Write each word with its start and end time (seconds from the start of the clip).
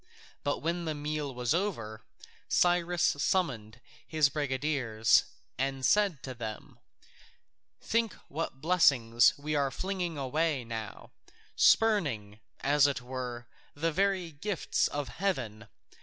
But 0.43 0.63
when 0.63 0.85
the 0.85 0.95
meal 0.95 1.31
was 1.31 1.53
over, 1.53 2.01
Cyrus 2.47 3.03
summoned 3.03 3.79
his 4.07 4.29
brigadiers 4.29 5.25
and 5.59 5.85
said 5.85 6.23
to 6.23 6.33
them: 6.33 6.79
"Think 7.79 8.13
what 8.27 8.61
blessings 8.61 9.37
we 9.37 9.53
are 9.53 9.69
flinging 9.69 10.17
away 10.17 10.63
now, 10.63 11.11
spurning, 11.55 12.39
as 12.61 12.87
it 12.87 13.01
were, 13.03 13.45
the 13.75 13.91
very 13.91 14.31
gifts 14.31 14.87
of 14.87 15.07
heaven! 15.09 15.67